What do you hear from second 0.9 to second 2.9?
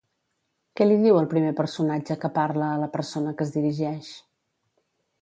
diu el primer personatge que parla a